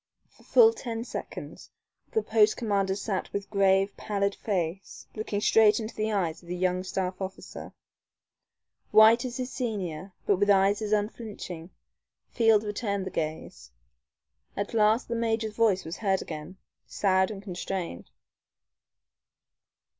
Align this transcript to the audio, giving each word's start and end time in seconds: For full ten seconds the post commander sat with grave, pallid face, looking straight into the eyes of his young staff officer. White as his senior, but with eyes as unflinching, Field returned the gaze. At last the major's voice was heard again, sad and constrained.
For 0.31 0.41
full 0.41 0.73
ten 0.73 1.03
seconds 1.03 1.69
the 2.11 2.23
post 2.23 2.57
commander 2.57 2.95
sat 2.95 3.31
with 3.31 3.51
grave, 3.51 3.95
pallid 3.97 4.33
face, 4.33 5.05
looking 5.13 5.39
straight 5.41 5.79
into 5.79 5.93
the 5.93 6.11
eyes 6.11 6.41
of 6.41 6.49
his 6.49 6.59
young 6.59 6.83
staff 6.83 7.21
officer. 7.21 7.71
White 8.89 9.25
as 9.25 9.37
his 9.37 9.51
senior, 9.51 10.13
but 10.25 10.37
with 10.37 10.49
eyes 10.49 10.81
as 10.81 10.91
unflinching, 10.91 11.69
Field 12.31 12.63
returned 12.63 13.05
the 13.05 13.11
gaze. 13.11 13.69
At 14.57 14.73
last 14.73 15.07
the 15.07 15.13
major's 15.13 15.55
voice 15.55 15.85
was 15.85 15.97
heard 15.97 16.23
again, 16.23 16.57
sad 16.87 17.29
and 17.29 17.43
constrained. 17.43 18.09